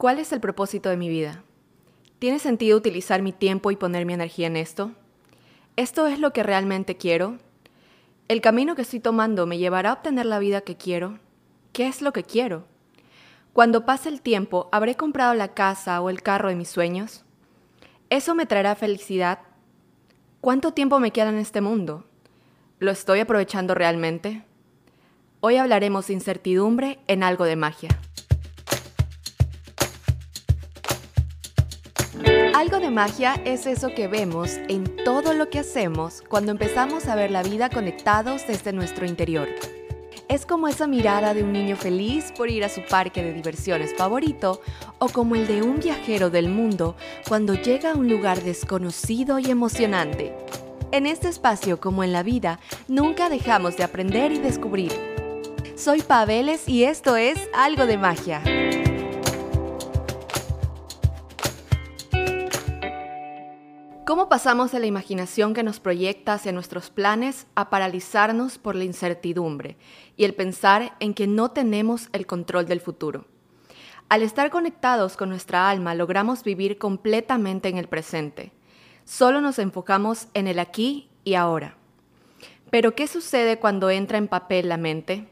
¿Cuál 0.00 0.18
es 0.18 0.32
el 0.32 0.40
propósito 0.40 0.88
de 0.88 0.96
mi 0.96 1.10
vida? 1.10 1.42
¿Tiene 2.20 2.38
sentido 2.38 2.78
utilizar 2.78 3.20
mi 3.20 3.32
tiempo 3.32 3.70
y 3.70 3.76
poner 3.76 4.06
mi 4.06 4.14
energía 4.14 4.46
en 4.46 4.56
esto? 4.56 4.92
¿Esto 5.76 6.06
es 6.06 6.18
lo 6.18 6.32
que 6.32 6.42
realmente 6.42 6.96
quiero? 6.96 7.36
¿El 8.26 8.40
camino 8.40 8.74
que 8.74 8.80
estoy 8.80 9.00
tomando 9.00 9.44
me 9.44 9.58
llevará 9.58 9.90
a 9.90 9.92
obtener 9.92 10.24
la 10.24 10.38
vida 10.38 10.62
que 10.62 10.78
quiero? 10.78 11.18
¿Qué 11.74 11.86
es 11.86 12.00
lo 12.00 12.14
que 12.14 12.24
quiero? 12.24 12.64
Cuando 13.52 13.84
pase 13.84 14.08
el 14.08 14.22
tiempo, 14.22 14.70
¿habré 14.72 14.94
comprado 14.94 15.34
la 15.34 15.48
casa 15.48 16.00
o 16.00 16.08
el 16.08 16.22
carro 16.22 16.48
de 16.48 16.56
mis 16.56 16.70
sueños? 16.70 17.22
¿Eso 18.08 18.34
me 18.34 18.46
traerá 18.46 18.76
felicidad? 18.76 19.40
¿Cuánto 20.40 20.72
tiempo 20.72 20.98
me 20.98 21.10
queda 21.10 21.28
en 21.28 21.36
este 21.36 21.60
mundo? 21.60 22.06
¿Lo 22.78 22.90
estoy 22.90 23.20
aprovechando 23.20 23.74
realmente? 23.74 24.46
Hoy 25.40 25.56
hablaremos 25.56 26.06
de 26.06 26.14
incertidumbre 26.14 27.00
en 27.06 27.22
algo 27.22 27.44
de 27.44 27.56
magia. 27.56 28.00
Algo 32.60 32.78
de 32.78 32.90
magia 32.90 33.40
es 33.46 33.64
eso 33.64 33.88
que 33.94 34.06
vemos 34.06 34.58
en 34.68 34.84
todo 35.02 35.32
lo 35.32 35.48
que 35.48 35.60
hacemos 35.60 36.22
cuando 36.28 36.52
empezamos 36.52 37.06
a 37.06 37.14
ver 37.14 37.30
la 37.30 37.42
vida 37.42 37.70
conectados 37.70 38.46
desde 38.46 38.74
nuestro 38.74 39.06
interior. 39.06 39.48
Es 40.28 40.44
como 40.44 40.68
esa 40.68 40.86
mirada 40.86 41.32
de 41.32 41.42
un 41.42 41.54
niño 41.54 41.74
feliz 41.74 42.34
por 42.36 42.50
ir 42.50 42.62
a 42.62 42.68
su 42.68 42.82
parque 42.84 43.22
de 43.22 43.32
diversiones 43.32 43.94
favorito 43.96 44.60
o 44.98 45.08
como 45.08 45.36
el 45.36 45.46
de 45.46 45.62
un 45.62 45.80
viajero 45.80 46.28
del 46.28 46.50
mundo 46.50 46.96
cuando 47.26 47.54
llega 47.54 47.92
a 47.92 47.96
un 47.96 48.10
lugar 48.10 48.42
desconocido 48.42 49.38
y 49.38 49.50
emocionante. 49.50 50.36
En 50.92 51.06
este 51.06 51.28
espacio 51.28 51.80
como 51.80 52.04
en 52.04 52.12
la 52.12 52.22
vida, 52.22 52.60
nunca 52.88 53.30
dejamos 53.30 53.78
de 53.78 53.84
aprender 53.84 54.32
y 54.32 54.38
descubrir. 54.38 54.92
Soy 55.76 56.02
Paveles 56.02 56.68
y 56.68 56.84
esto 56.84 57.16
es 57.16 57.38
Algo 57.54 57.86
de 57.86 57.96
Magia. 57.96 58.42
¿Cómo 64.20 64.28
pasamos 64.28 64.70
de 64.70 64.80
la 64.80 64.86
imaginación 64.86 65.54
que 65.54 65.62
nos 65.62 65.80
proyecta 65.80 66.34
hacia 66.34 66.52
nuestros 66.52 66.90
planes 66.90 67.46
a 67.54 67.70
paralizarnos 67.70 68.58
por 68.58 68.76
la 68.76 68.84
incertidumbre 68.84 69.78
y 70.14 70.24
el 70.24 70.34
pensar 70.34 70.94
en 71.00 71.14
que 71.14 71.26
no 71.26 71.52
tenemos 71.52 72.10
el 72.12 72.26
control 72.26 72.66
del 72.66 72.82
futuro? 72.82 73.24
Al 74.10 74.22
estar 74.22 74.50
conectados 74.50 75.16
con 75.16 75.30
nuestra 75.30 75.70
alma 75.70 75.94
logramos 75.94 76.44
vivir 76.44 76.76
completamente 76.76 77.70
en 77.70 77.78
el 77.78 77.88
presente. 77.88 78.52
Solo 79.06 79.40
nos 79.40 79.58
enfocamos 79.58 80.28
en 80.34 80.48
el 80.48 80.58
aquí 80.58 81.08
y 81.24 81.32
ahora. 81.32 81.78
Pero 82.68 82.94
¿qué 82.94 83.06
sucede 83.06 83.58
cuando 83.58 83.88
entra 83.88 84.18
en 84.18 84.28
papel 84.28 84.68
la 84.68 84.76
mente? 84.76 85.28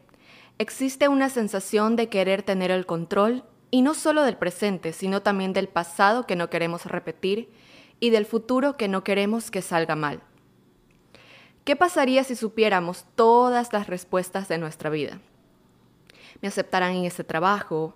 Existe 0.57 1.09
una 1.09 1.29
sensación 1.29 1.95
de 1.95 2.09
querer 2.09 2.43
tener 2.43 2.71
el 2.71 2.87
control 2.87 3.45
y 3.71 3.83
no 3.83 3.93
solo 3.93 4.23
del 4.23 4.39
presente, 4.39 4.95
sino 4.95 5.21
también 5.21 5.53
del 5.53 5.69
pasado 5.69 6.27
que 6.27 6.37
no 6.37 6.49
queremos 6.49 6.87
repetir 6.87 7.51
y 8.01 8.11
del 8.11 8.27
futuro 8.27 8.77
que 8.77 8.89
no 8.89 9.05
queremos 9.05 9.51
que 9.51 9.63
salga 9.63 9.97
mal. 9.97 10.21
¿Qué 11.65 11.77
pasaría 11.77 12.25
si 12.25 12.35
supiéramos 12.35 13.05
todas 13.15 13.73
las 13.73 13.89
respuestas 13.89 14.49
de 14.49 14.59
nuestra 14.59 14.91
vida? 14.91 15.21
¿Me 16.41 16.49
aceptarán 16.49 16.95
en 16.95 17.05
este 17.05 17.25
trabajo? 17.25 17.95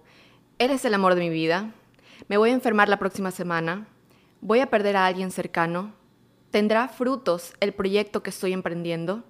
¿Eres 0.59 0.85
el 0.85 0.95
amor 0.95 1.15
de 1.15 1.23
mi 1.23 1.31
vida? 1.31 1.73
¿Me 2.29 2.37
voy 2.37 2.51
a 2.51 2.55
enfermar 2.55 2.89
la 2.89 2.99
próxima 2.99 3.31
semana? 3.31 3.87
¿Voy 4.41 4.61
a 4.61 4.71
perder 4.71 4.97
a 4.97 5.07
alguien 5.07 5.31
cercano? 5.31 5.95
¿Tendrá 6.51 6.89
frutos 6.89 7.55
el 7.61 7.73
proyecto 7.73 8.23
que 8.23 8.31
estoy 8.31 8.53
emprendiendo? 8.53 9.25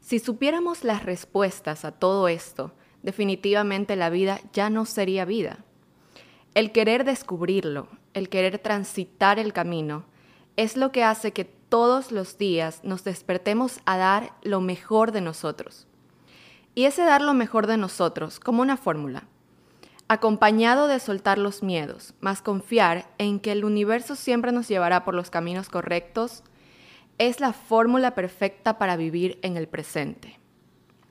Si 0.00 0.18
supiéramos 0.18 0.84
las 0.84 1.02
respuestas 1.04 1.84
a 1.84 1.92
todo 1.92 2.28
esto, 2.28 2.72
definitivamente 3.02 3.96
la 3.96 4.10
vida 4.10 4.40
ya 4.52 4.70
no 4.70 4.84
sería 4.84 5.24
vida. 5.24 5.64
El 6.54 6.70
querer 6.72 7.04
descubrirlo, 7.04 7.88
el 8.14 8.28
querer 8.28 8.58
transitar 8.58 9.38
el 9.38 9.52
camino, 9.52 10.04
es 10.56 10.76
lo 10.76 10.92
que 10.92 11.04
hace 11.04 11.32
que 11.32 11.44
todos 11.44 12.12
los 12.12 12.38
días 12.38 12.80
nos 12.84 13.04
despertemos 13.04 13.80
a 13.84 13.96
dar 13.96 14.32
lo 14.42 14.60
mejor 14.60 15.12
de 15.12 15.20
nosotros. 15.20 15.86
Y 16.74 16.84
ese 16.84 17.02
dar 17.02 17.20
lo 17.20 17.34
mejor 17.34 17.66
de 17.66 17.76
nosotros, 17.76 18.40
como 18.40 18.62
una 18.62 18.76
fórmula, 18.76 19.24
acompañado 20.08 20.86
de 20.86 21.00
soltar 21.00 21.38
los 21.38 21.62
miedos, 21.62 22.14
más 22.20 22.42
confiar 22.42 23.08
en 23.18 23.40
que 23.40 23.52
el 23.52 23.64
universo 23.64 24.16
siempre 24.16 24.52
nos 24.52 24.68
llevará 24.68 25.04
por 25.04 25.14
los 25.14 25.30
caminos 25.30 25.68
correctos, 25.68 26.44
es 27.18 27.40
la 27.40 27.52
fórmula 27.52 28.14
perfecta 28.14 28.78
para 28.78 28.96
vivir 28.96 29.38
en 29.42 29.56
el 29.56 29.68
presente. 29.68 30.38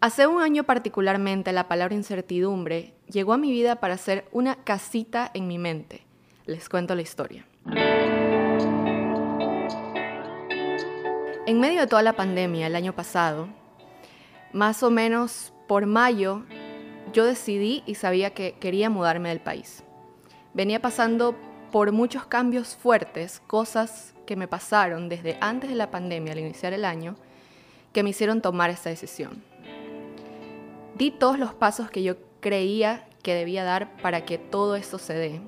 Hace 0.01 0.27
un 0.27 0.41
año 0.41 0.65
particularmente 0.65 1.53
la 1.53 1.69
palabra 1.69 1.95
incertidumbre 1.95 2.93
llegó 3.07 3.33
a 3.33 3.37
mi 3.37 3.51
vida 3.51 3.77
para 3.77 3.97
ser 3.97 4.27
una 4.31 4.55
casita 4.63 5.31
en 5.33 5.47
mi 5.47 5.57
mente 5.57 6.05
les 6.45 6.69
cuento 6.69 6.95
la 6.95 7.01
historia. 7.01 7.45
En 11.45 11.59
medio 11.59 11.81
de 11.81 11.87
toda 11.87 12.01
la 12.01 12.13
pandemia 12.13 12.67
el 12.67 12.75
año 12.75 12.93
pasado, 12.93 13.47
más 14.53 14.83
o 14.83 14.89
menos 14.89 15.53
por 15.67 15.85
mayo, 15.85 16.43
yo 17.11 17.25
decidí 17.25 17.83
y 17.85 17.95
sabía 17.95 18.31
que 18.31 18.53
quería 18.59 18.89
mudarme 18.89 19.29
del 19.29 19.39
país. 19.39 19.83
Venía 20.53 20.81
pasando 20.81 21.35
por 21.71 21.91
muchos 21.91 22.25
cambios 22.25 22.75
fuertes, 22.75 23.41
cosas 23.47 24.13
que 24.25 24.35
me 24.35 24.47
pasaron 24.47 25.09
desde 25.09 25.37
antes 25.41 25.69
de 25.69 25.75
la 25.75 25.91
pandemia, 25.91 26.33
al 26.33 26.39
iniciar 26.39 26.73
el 26.73 26.85
año, 26.85 27.15
que 27.91 28.03
me 28.03 28.11
hicieron 28.11 28.41
tomar 28.41 28.69
esta 28.69 28.89
decisión. 28.89 29.43
Di 30.95 31.11
todos 31.11 31.39
los 31.39 31.53
pasos 31.53 31.89
que 31.89 32.03
yo 32.03 32.15
creía 32.39 33.07
que 33.23 33.33
debía 33.33 33.63
dar 33.63 33.97
para 33.97 34.25
que 34.25 34.37
todo 34.37 34.75
esto 34.75 34.97
se 34.97 35.13
dé 35.13 35.41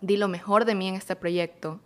di 0.00 0.16
lo 0.16 0.28
mejor 0.28 0.64
de 0.64 0.74
mí 0.74 0.88
en 0.88 0.94
este 0.94 1.16
proyecto. 1.16 1.80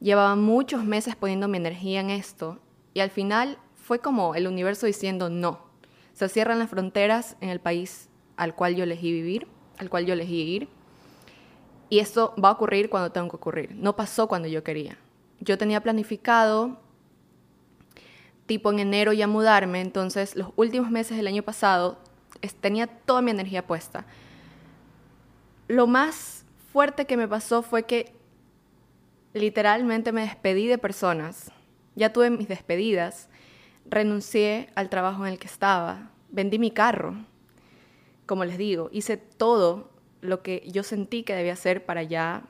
Llevaba 0.00 0.36
muchos 0.36 0.84
meses 0.84 1.16
poniendo 1.16 1.48
mi 1.48 1.56
energía 1.56 2.00
en 2.00 2.10
esto 2.10 2.58
y 2.94 3.00
al 3.00 3.10
final 3.10 3.58
fue 3.74 4.00
como 4.00 4.34
el 4.34 4.46
universo 4.46 4.86
diciendo 4.86 5.30
no. 5.30 5.60
Se 6.12 6.28
cierran 6.28 6.58
las 6.58 6.70
fronteras 6.70 7.36
en 7.40 7.50
el 7.50 7.60
país 7.60 8.08
al 8.36 8.54
cual 8.54 8.74
yo 8.74 8.84
elegí 8.84 9.12
vivir, 9.12 9.46
al 9.78 9.90
cual 9.90 10.06
yo 10.06 10.14
elegí 10.14 10.42
ir. 10.42 10.68
Y 11.88 12.00
esto 12.00 12.34
va 12.42 12.48
a 12.48 12.52
ocurrir 12.52 12.90
cuando 12.90 13.12
tengo 13.12 13.28
que 13.28 13.36
ocurrir. 13.36 13.74
No 13.74 13.94
pasó 13.96 14.26
cuando 14.26 14.48
yo 14.48 14.64
quería. 14.64 14.98
Yo 15.40 15.56
tenía 15.56 15.80
planificado 15.80 16.80
tipo 18.46 18.70
en 18.70 18.78
enero 18.78 19.12
ya 19.12 19.26
mudarme, 19.26 19.80
entonces 19.80 20.36
los 20.36 20.50
últimos 20.56 20.90
meses 20.90 21.16
del 21.16 21.26
año 21.26 21.42
pasado 21.42 21.98
tenía 22.60 22.86
toda 22.86 23.22
mi 23.22 23.30
energía 23.30 23.66
puesta. 23.66 24.06
Lo 25.68 25.86
más 25.86 26.45
fuerte 26.76 27.06
que 27.06 27.16
me 27.16 27.26
pasó 27.26 27.62
fue 27.62 27.84
que 27.84 28.12
literalmente 29.32 30.12
me 30.12 30.20
despedí 30.20 30.66
de 30.66 30.76
personas. 30.76 31.50
Ya 31.94 32.12
tuve 32.12 32.28
mis 32.28 32.48
despedidas, 32.48 33.30
renuncié 33.86 34.68
al 34.74 34.90
trabajo 34.90 35.24
en 35.24 35.32
el 35.32 35.38
que 35.38 35.46
estaba, 35.46 36.10
vendí 36.28 36.58
mi 36.58 36.70
carro. 36.70 37.14
Como 38.26 38.44
les 38.44 38.58
digo, 38.58 38.90
hice 38.92 39.16
todo 39.16 39.88
lo 40.20 40.42
que 40.42 40.64
yo 40.70 40.82
sentí 40.82 41.22
que 41.22 41.34
debía 41.34 41.54
hacer 41.54 41.86
para 41.86 42.02
ya 42.02 42.42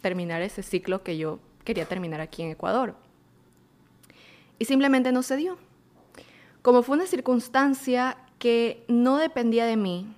terminar 0.00 0.42
ese 0.42 0.64
ciclo 0.64 1.04
que 1.04 1.16
yo 1.16 1.38
quería 1.62 1.84
terminar 1.84 2.20
aquí 2.20 2.42
en 2.42 2.50
Ecuador. 2.50 2.96
Y 4.58 4.64
simplemente 4.64 5.12
no 5.12 5.22
se 5.22 5.36
dio. 5.36 5.56
Como 6.62 6.82
fue 6.82 6.96
una 6.96 7.06
circunstancia 7.06 8.18
que 8.40 8.84
no 8.88 9.18
dependía 9.18 9.66
de 9.66 9.76
mí, 9.76 10.16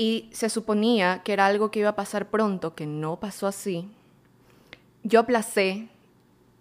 y 0.00 0.30
se 0.32 0.48
suponía 0.48 1.20
que 1.22 1.34
era 1.34 1.44
algo 1.44 1.70
que 1.70 1.80
iba 1.80 1.90
a 1.90 1.94
pasar 1.94 2.30
pronto, 2.30 2.74
que 2.74 2.86
no 2.86 3.20
pasó 3.20 3.46
así, 3.46 3.86
yo 5.02 5.20
aplacé 5.20 5.90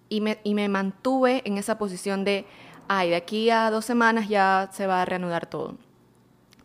y 0.10 0.20
me, 0.20 0.42
y 0.44 0.54
me 0.54 0.68
mantuve 0.68 1.42
en 1.46 1.58
esa 1.58 1.78
posición 1.78 2.26
de, 2.26 2.46
ay, 2.90 3.12
de 3.12 3.16
aquí 3.16 3.50
a 3.50 3.72
dos 3.72 3.86
semanas 3.86 4.28
ya 4.28 4.70
se 4.74 4.88
va 4.88 5.02
a 5.02 5.06
reanudar 5.06 5.46
todo. 5.46 5.78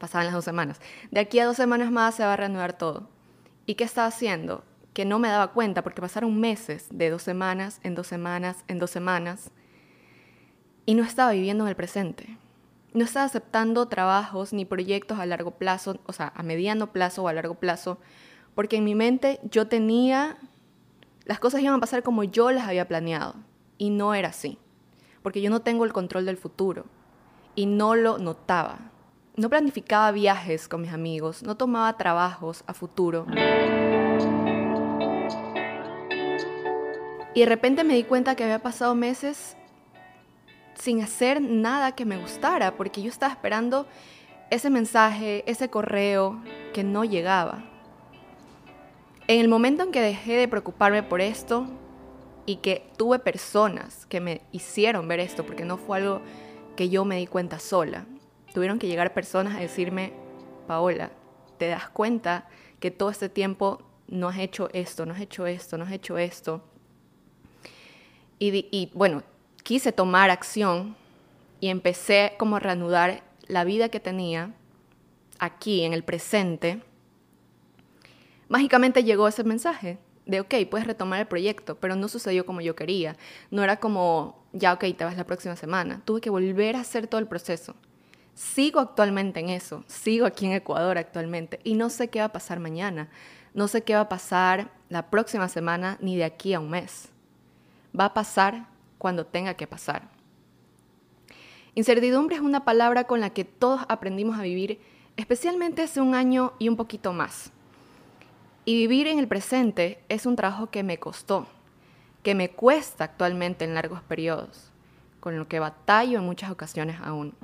Pasaban 0.00 0.26
las 0.26 0.34
dos 0.34 0.44
semanas. 0.44 0.80
De 1.12 1.20
aquí 1.20 1.38
a 1.38 1.46
dos 1.46 1.56
semanas 1.56 1.92
más 1.92 2.16
se 2.16 2.24
va 2.24 2.32
a 2.32 2.36
reanudar 2.36 2.76
todo. 2.76 3.08
¿Y 3.66 3.76
qué 3.76 3.84
estaba 3.84 4.08
haciendo? 4.08 4.64
Que 4.94 5.04
no 5.04 5.20
me 5.20 5.28
daba 5.28 5.52
cuenta 5.52 5.82
porque 5.82 6.02
pasaron 6.02 6.40
meses 6.40 6.88
de 6.90 7.08
dos 7.08 7.22
semanas, 7.22 7.78
en 7.84 7.94
dos 7.94 8.08
semanas, 8.08 8.64
en 8.66 8.80
dos 8.80 8.90
semanas. 8.90 9.52
Y 10.86 10.94
no 10.96 11.04
estaba 11.04 11.30
viviendo 11.30 11.62
en 11.62 11.68
el 11.68 11.76
presente 11.76 12.36
no 12.94 13.04
estaba 13.04 13.26
aceptando 13.26 13.86
trabajos 13.88 14.52
ni 14.52 14.64
proyectos 14.64 15.18
a 15.18 15.26
largo 15.26 15.50
plazo, 15.50 15.98
o 16.06 16.12
sea, 16.12 16.32
a 16.34 16.42
mediano 16.44 16.92
plazo 16.92 17.24
o 17.24 17.28
a 17.28 17.32
largo 17.32 17.56
plazo, 17.56 17.98
porque 18.54 18.76
en 18.76 18.84
mi 18.84 18.94
mente 18.94 19.40
yo 19.50 19.66
tenía, 19.66 20.38
las 21.24 21.40
cosas 21.40 21.60
iban 21.60 21.74
a 21.74 21.80
pasar 21.80 22.04
como 22.04 22.22
yo 22.22 22.52
las 22.52 22.68
había 22.68 22.86
planeado, 22.86 23.34
y 23.78 23.90
no 23.90 24.14
era 24.14 24.28
así, 24.28 24.58
porque 25.22 25.42
yo 25.42 25.50
no 25.50 25.60
tengo 25.60 25.84
el 25.84 25.92
control 25.92 26.24
del 26.24 26.36
futuro, 26.36 26.86
y 27.56 27.66
no 27.66 27.96
lo 27.96 28.18
notaba. 28.18 28.78
No 29.36 29.50
planificaba 29.50 30.12
viajes 30.12 30.68
con 30.68 30.80
mis 30.80 30.92
amigos, 30.92 31.42
no 31.42 31.56
tomaba 31.56 31.96
trabajos 31.96 32.62
a 32.68 32.74
futuro. 32.74 33.26
Y 37.34 37.40
de 37.40 37.46
repente 37.46 37.82
me 37.82 37.94
di 37.94 38.04
cuenta 38.04 38.36
que 38.36 38.44
había 38.44 38.62
pasado 38.62 38.94
meses 38.94 39.56
sin 40.74 41.02
hacer 41.02 41.40
nada 41.40 41.92
que 41.92 42.04
me 42.04 42.16
gustara, 42.16 42.76
porque 42.76 43.02
yo 43.02 43.08
estaba 43.08 43.32
esperando 43.32 43.86
ese 44.50 44.70
mensaje, 44.70 45.44
ese 45.46 45.70
correo 45.70 46.40
que 46.72 46.84
no 46.84 47.04
llegaba. 47.04 47.64
En 49.26 49.40
el 49.40 49.48
momento 49.48 49.82
en 49.82 49.90
que 49.90 50.00
dejé 50.00 50.36
de 50.36 50.48
preocuparme 50.48 51.02
por 51.02 51.20
esto 51.20 51.66
y 52.46 52.56
que 52.56 52.86
tuve 52.96 53.18
personas 53.18 54.06
que 54.06 54.20
me 54.20 54.42
hicieron 54.52 55.08
ver 55.08 55.20
esto, 55.20 55.46
porque 55.46 55.64
no 55.64 55.78
fue 55.78 55.98
algo 55.98 56.20
que 56.76 56.90
yo 56.90 57.04
me 57.04 57.16
di 57.16 57.26
cuenta 57.26 57.58
sola, 57.58 58.04
tuvieron 58.52 58.78
que 58.78 58.86
llegar 58.86 59.14
personas 59.14 59.56
a 59.56 59.60
decirme, 59.60 60.12
Paola, 60.66 61.10
¿te 61.58 61.68
das 61.68 61.88
cuenta 61.88 62.48
que 62.80 62.90
todo 62.90 63.10
este 63.10 63.28
tiempo 63.28 63.82
no 64.08 64.28
has 64.28 64.38
hecho 64.38 64.68
esto, 64.72 65.06
no 65.06 65.14
has 65.14 65.20
hecho 65.20 65.46
esto, 65.46 65.78
no 65.78 65.84
has 65.84 65.92
hecho 65.92 66.18
esto? 66.18 66.62
Y, 68.38 68.68
y 68.70 68.90
bueno, 68.94 69.22
quise 69.64 69.90
tomar 69.90 70.30
acción 70.30 70.94
y 71.58 71.68
empecé 71.68 72.34
como 72.38 72.56
a 72.56 72.60
reanudar 72.60 73.24
la 73.48 73.64
vida 73.64 73.88
que 73.88 73.98
tenía 73.98 74.52
aquí 75.40 75.82
en 75.82 75.92
el 75.92 76.04
presente 76.04 76.80
Mágicamente 78.48 79.04
llegó 79.04 79.26
ese 79.26 79.44
mensaje 79.44 79.98
de, 80.26 80.40
ok, 80.40 80.54
puedes 80.70 80.86
retomar 80.86 81.20
el 81.20 81.26
proyecto, 81.26 81.74
pero 81.76 81.96
no 81.96 82.08
sucedió 82.08 82.46
como 82.46 82.60
yo 82.60 82.76
quería. 82.76 83.16
No 83.50 83.62
era 83.62 83.78
como, 83.78 84.44
ya, 84.52 84.72
ok, 84.72 84.84
te 84.96 85.04
vas 85.04 85.16
la 85.16 85.24
próxima 85.24 85.56
semana. 85.56 86.02
Tuve 86.04 86.20
que 86.20 86.30
volver 86.30 86.76
a 86.76 86.80
hacer 86.80 87.06
todo 87.06 87.20
el 87.20 87.26
proceso. 87.26 87.74
Sigo 88.34 88.80
actualmente 88.80 89.40
en 89.40 89.48
eso, 89.48 89.84
sigo 89.86 90.26
aquí 90.26 90.46
en 90.46 90.52
Ecuador 90.52 90.98
actualmente 90.98 91.60
y 91.62 91.74
no 91.74 91.88
sé 91.88 92.08
qué 92.08 92.18
va 92.18 92.26
a 92.26 92.32
pasar 92.32 92.58
mañana, 92.58 93.08
no 93.54 93.68
sé 93.68 93.82
qué 93.82 93.94
va 93.94 94.00
a 94.00 94.08
pasar 94.08 94.72
la 94.88 95.08
próxima 95.08 95.48
semana 95.48 95.98
ni 96.00 96.16
de 96.16 96.24
aquí 96.24 96.52
a 96.52 96.58
un 96.58 96.68
mes. 96.68 97.10
Va 97.98 98.06
a 98.06 98.14
pasar 98.14 98.66
cuando 98.98 99.26
tenga 99.26 99.54
que 99.54 99.66
pasar. 99.66 100.08
Incertidumbre 101.74 102.36
es 102.36 102.42
una 102.42 102.64
palabra 102.64 103.04
con 103.04 103.20
la 103.20 103.30
que 103.30 103.44
todos 103.44 103.82
aprendimos 103.88 104.38
a 104.38 104.42
vivir, 104.42 104.80
especialmente 105.16 105.82
hace 105.82 106.00
un 106.00 106.14
año 106.14 106.52
y 106.58 106.68
un 106.68 106.76
poquito 106.76 107.12
más. 107.12 107.50
Y 108.64 108.76
vivir 108.76 109.08
en 109.08 109.18
el 109.18 109.28
presente 109.28 110.02
es 110.08 110.24
un 110.24 110.36
trabajo 110.36 110.70
que 110.70 110.82
me 110.82 110.98
costó, 110.98 111.46
que 112.22 112.34
me 112.34 112.50
cuesta 112.50 113.04
actualmente 113.04 113.64
en 113.64 113.74
largos 113.74 114.02
periodos, 114.02 114.70
con 115.20 115.36
lo 115.36 115.48
que 115.48 115.58
batallo 115.58 116.18
en 116.18 116.24
muchas 116.24 116.50
ocasiones 116.50 116.96
aún. 117.02 117.34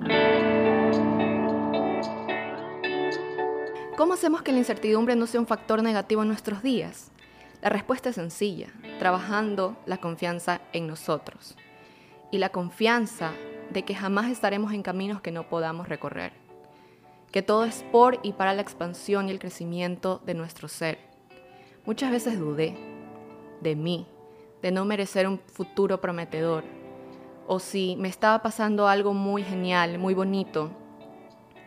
¿Cómo 3.97 4.13
hacemos 4.13 4.41
que 4.41 4.51
la 4.51 4.57
incertidumbre 4.57 5.15
no 5.15 5.27
sea 5.27 5.41
un 5.41 5.45
factor 5.45 5.83
negativo 5.83 6.23
en 6.23 6.29
nuestros 6.29 6.63
días? 6.63 7.11
La 7.61 7.69
respuesta 7.69 8.09
es 8.09 8.15
sencilla, 8.15 8.69
trabajando 8.97 9.77
la 9.85 9.97
confianza 9.97 10.61
en 10.73 10.87
nosotros. 10.87 11.55
Y 12.31 12.39
la 12.39 12.49
confianza 12.49 13.33
de 13.71 13.83
que 13.83 13.93
jamás 13.93 14.31
estaremos 14.31 14.73
en 14.73 14.81
caminos 14.81 15.21
que 15.21 15.31
no 15.31 15.47
podamos 15.47 15.87
recorrer, 15.87 16.33
que 17.31 17.43
todo 17.43 17.65
es 17.65 17.83
por 17.91 18.19
y 18.23 18.33
para 18.33 18.55
la 18.55 18.63
expansión 18.63 19.27
y 19.27 19.31
el 19.31 19.37
crecimiento 19.37 20.21
de 20.25 20.33
nuestro 20.33 20.67
ser. 20.67 20.97
Muchas 21.85 22.09
veces 22.09 22.39
dudé 22.39 22.75
de 23.61 23.75
mí, 23.75 24.07
de 24.63 24.71
no 24.71 24.83
merecer 24.83 25.27
un 25.27 25.37
futuro 25.37 26.01
prometedor, 26.01 26.63
o 27.45 27.59
si 27.59 27.95
me 27.97 28.09
estaba 28.09 28.41
pasando 28.41 28.87
algo 28.87 29.13
muy 29.13 29.43
genial, 29.43 29.99
muy 29.99 30.15
bonito, 30.15 30.71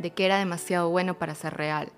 de 0.01 0.11
que 0.11 0.25
era 0.25 0.39
demasiado 0.39 0.91
bueno 0.91 1.15
para 1.15 1.37
ser 1.37 1.55
real. 1.55 1.93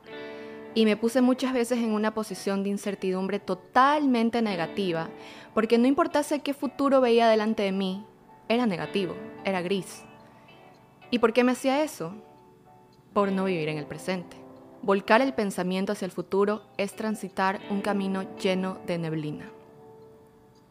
Y 0.76 0.84
me 0.84 0.98
puse 0.98 1.22
muchas 1.22 1.54
veces 1.54 1.78
en 1.78 1.92
una 1.92 2.12
posición 2.12 2.62
de 2.62 2.68
incertidumbre 2.68 3.40
totalmente 3.40 4.42
negativa, 4.42 5.08
porque 5.54 5.78
no 5.78 5.86
importase 5.86 6.40
qué 6.40 6.52
futuro 6.52 7.00
veía 7.00 7.28
delante 7.28 7.62
de 7.62 7.72
mí, 7.72 8.04
era 8.46 8.66
negativo, 8.66 9.16
era 9.42 9.62
gris. 9.62 10.04
¿Y 11.10 11.18
por 11.18 11.32
qué 11.32 11.44
me 11.44 11.52
hacía 11.52 11.82
eso? 11.82 12.12
Por 13.14 13.32
no 13.32 13.44
vivir 13.44 13.70
en 13.70 13.78
el 13.78 13.86
presente. 13.86 14.36
Volcar 14.82 15.22
el 15.22 15.32
pensamiento 15.32 15.92
hacia 15.92 16.04
el 16.04 16.12
futuro 16.12 16.64
es 16.76 16.94
transitar 16.94 17.58
un 17.70 17.80
camino 17.80 18.36
lleno 18.36 18.76
de 18.86 18.98
neblina. 18.98 19.50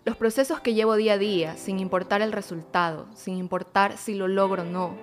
Los 0.03 0.17
procesos 0.17 0.59
que 0.59 0.75
llevo 0.75 0.97
día 0.97 1.13
a 1.13 1.17
día, 1.17 1.57
sin 1.57 1.79
importar 1.79 2.21
el 2.21 2.31
resultado, 2.31 3.07
sin 3.15 3.37
importar 3.37 3.97
si 3.97 4.13
lo 4.13 4.27
logro 4.27 4.61
o 4.61 4.65
no, 4.65 4.93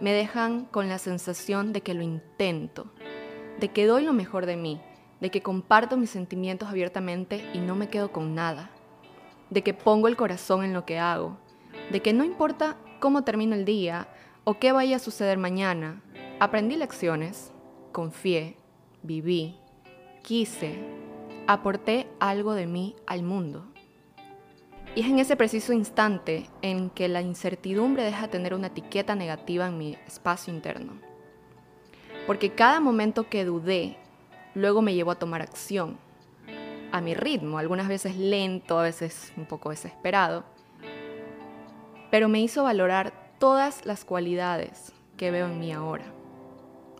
me 0.00 0.12
dejan 0.12 0.66
con 0.66 0.90
la 0.90 0.98
sensación 0.98 1.72
de 1.72 1.80
que 1.80 1.94
lo 1.94 2.02
intento, 2.02 2.92
de 3.58 3.68
que 3.68 3.86
doy 3.86 4.04
lo 4.04 4.12
mejor 4.12 4.46
de 4.46 4.56
mí, 4.56 4.80
de 5.20 5.30
que 5.30 5.42
comparto 5.42 5.96
mis 5.96 6.10
sentimientos 6.10 6.68
abiertamente 6.68 7.44
y 7.52 7.58
no 7.58 7.74
me 7.74 7.88
quedo 7.88 8.12
con 8.12 8.34
nada, 8.34 8.70
de 9.50 9.62
que 9.62 9.74
pongo 9.74 10.08
el 10.08 10.16
corazón 10.16 10.64
en 10.64 10.72
lo 10.72 10.84
que 10.84 10.98
hago, 10.98 11.38
de 11.90 12.00
que 12.00 12.12
no 12.12 12.24
importa 12.24 12.76
cómo 13.00 13.24
termino 13.24 13.54
el 13.54 13.64
día 13.64 14.08
o 14.44 14.58
qué 14.58 14.72
vaya 14.72 14.96
a 14.96 15.00
suceder 15.00 15.38
mañana, 15.38 16.02
aprendí 16.40 16.76
lecciones, 16.76 17.52
confié, 17.92 18.56
viví, 19.02 19.56
quise, 20.22 20.78
aporté 21.46 22.06
algo 22.20 22.54
de 22.54 22.66
mí 22.66 22.94
al 23.06 23.22
mundo. 23.22 23.66
Y 24.94 25.02
es 25.02 25.06
en 25.06 25.18
ese 25.18 25.36
preciso 25.36 25.72
instante 25.72 26.48
en 26.62 26.90
que 26.90 27.08
la 27.08 27.22
incertidumbre 27.22 28.02
deja 28.04 28.22
de 28.22 28.32
tener 28.32 28.54
una 28.54 28.68
etiqueta 28.68 29.14
negativa 29.14 29.66
en 29.66 29.78
mi 29.78 29.96
espacio 30.06 30.52
interno. 30.52 31.07
Porque 32.28 32.50
cada 32.50 32.78
momento 32.78 33.30
que 33.30 33.46
dudé, 33.46 33.96
luego 34.54 34.82
me 34.82 34.92
llevó 34.92 35.12
a 35.12 35.18
tomar 35.18 35.40
acción, 35.40 35.96
a 36.92 37.00
mi 37.00 37.14
ritmo, 37.14 37.56
algunas 37.56 37.88
veces 37.88 38.18
lento, 38.18 38.78
a 38.78 38.82
veces 38.82 39.32
un 39.38 39.46
poco 39.46 39.70
desesperado, 39.70 40.44
pero 42.10 42.28
me 42.28 42.42
hizo 42.42 42.64
valorar 42.64 43.14
todas 43.38 43.86
las 43.86 44.04
cualidades 44.04 44.92
que 45.16 45.30
veo 45.30 45.46
en 45.46 45.58
mí 45.58 45.72
ahora. 45.72 46.04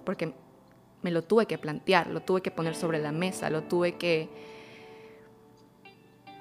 Porque 0.07 0.33
me 1.03 1.11
lo 1.11 1.21
tuve 1.21 1.45
que 1.45 1.59
plantear, 1.59 2.07
lo 2.07 2.23
tuve 2.23 2.41
que 2.41 2.51
poner 2.51 2.75
sobre 2.75 2.99
la 2.99 3.13
mesa, 3.13 3.51
lo 3.51 3.65
tuve 3.65 3.99
que 3.99 4.31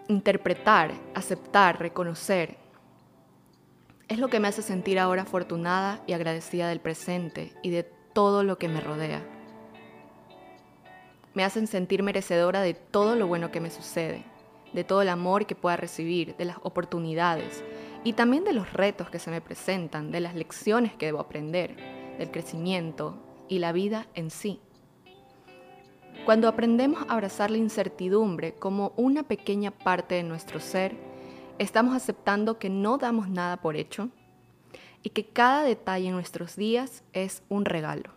interpretar, 0.07 0.93
aceptar, 1.13 1.77
reconocer. 1.77 2.55
Es 4.07 4.17
lo 4.17 4.29
que 4.29 4.39
me 4.39 4.47
hace 4.47 4.61
sentir 4.61 4.97
ahora 4.97 5.23
afortunada 5.23 6.01
y 6.07 6.13
agradecida 6.13 6.69
del 6.69 6.79
presente 6.79 7.51
y 7.61 7.69
de 7.71 7.96
todo 8.17 8.43
lo 8.43 8.57
que 8.57 8.67
me 8.67 8.81
rodea. 8.81 9.21
Me 11.35 11.43
hacen 11.43 11.67
sentir 11.67 12.01
merecedora 12.01 12.61
de 12.61 12.73
todo 12.73 13.15
lo 13.15 13.27
bueno 13.27 13.51
que 13.51 13.61
me 13.61 13.69
sucede, 13.69 14.23
de 14.73 14.83
todo 14.83 15.03
el 15.03 15.09
amor 15.09 15.45
que 15.45 15.53
pueda 15.53 15.77
recibir, 15.77 16.35
de 16.35 16.45
las 16.45 16.57
oportunidades 16.63 17.63
y 18.03 18.13
también 18.13 18.43
de 18.43 18.53
los 18.53 18.73
retos 18.73 19.11
que 19.11 19.19
se 19.19 19.29
me 19.29 19.39
presentan, 19.39 20.09
de 20.11 20.19
las 20.19 20.33
lecciones 20.33 20.95
que 20.95 21.05
debo 21.05 21.19
aprender, 21.19 21.75
del 22.17 22.31
crecimiento, 22.31 23.19
y 23.47 23.59
la 23.59 23.71
vida 23.71 24.07
en 24.15 24.31
sí. 24.31 24.61
Cuando 26.25 26.47
aprendemos 26.47 27.03
a 27.03 27.13
abrazar 27.13 27.51
la 27.51 27.57
incertidumbre 27.57 28.55
como 28.55 28.93
una 28.95 29.27
pequeña 29.27 29.69
parte 29.69 30.15
de 30.15 30.23
nuestro 30.23 30.59
ser, 30.59 30.97
estamos 31.59 31.95
aceptando 31.95 32.57
que 32.57 32.71
no 32.71 32.97
damos 32.97 33.29
nada 33.29 33.57
por 33.57 33.75
hecho 33.75 34.09
y 35.07 35.11
que 35.11 35.25
cada 35.25 35.63
detalle 35.63 36.09
en 36.09 36.15
nuestros 36.15 36.57
días 36.57 37.01
es 37.13 37.41
un 37.47 37.63
regalo, 37.63 38.11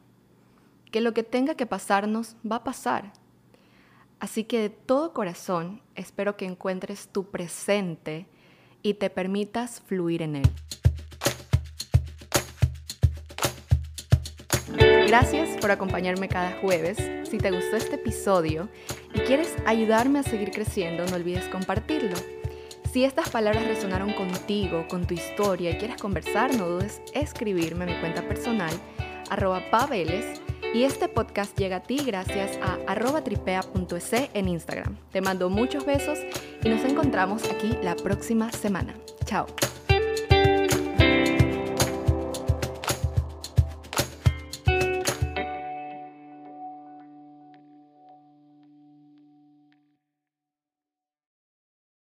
que 0.91 1.01
lo 1.01 1.15
que 1.15 1.23
tenga 1.23 1.55
que 1.55 1.65
pasarnos 1.65 2.35
va 2.45 2.57
a 2.57 2.65
pasar. 2.65 3.13
Así 4.19 4.43
que 4.43 4.59
de 4.59 4.71
todo 4.71 5.13
corazón 5.13 5.83
espero 5.95 6.37
que 6.37 6.47
encuentres 6.47 7.07
tu 7.07 7.31
presente 7.31 8.27
y 8.83 8.95
te 8.95 9.09
permitas 9.09 9.81
fluir 9.81 10.23
en 10.23 10.35
él. 10.35 10.51
Gracias 15.07 15.61
por 15.61 15.71
acompañarme 15.71 16.27
cada 16.27 16.59
jueves. 16.61 16.99
Si 17.31 17.39
te 17.39 17.53
gustó 17.53 17.77
este 17.77 17.95
episodio 17.95 18.69
y 19.15 19.21
quieres 19.21 19.55
ayudarme 19.65 20.19
a 20.19 20.23
seguir 20.25 20.51
creciendo, 20.51 21.07
no 21.07 21.15
olvides 21.15 21.47
compartirlo. 21.51 22.17
Si 22.93 23.05
estas 23.05 23.31
palabras 23.31 23.69
resonaron 23.69 24.13
contigo, 24.15 24.87
con 24.89 25.07
tu 25.07 25.15
historia 25.15 25.71
y 25.71 25.79
quieres 25.79 26.01
conversar, 26.03 26.53
no 26.57 26.69
dudes 26.69 27.01
escribirme 27.15 27.85
a 27.85 27.87
mi 27.87 27.95
cuenta 28.01 28.27
personal, 28.27 28.73
arroba 29.31 29.63
paveles, 29.71 30.41
y 30.75 30.83
este 30.83 31.09
podcast 31.09 31.57
llega 31.57 31.77
a 31.77 31.83
ti 31.83 31.99
gracias 32.05 32.59
a 32.63 32.79
arroba 32.91 33.23
tripea.es 33.23 34.13
en 34.35 34.49
Instagram. 34.49 34.97
Te 35.13 35.21
mando 35.21 35.51
muchos 35.51 35.87
besos 35.87 36.19
y 36.65 36.69
nos 36.69 36.85
encontramos 36.85 37.45
aquí 37.49 37.77
la 37.83 37.95
próxima 37.95 38.51
semana. 38.51 38.95
Chao. 39.25 39.47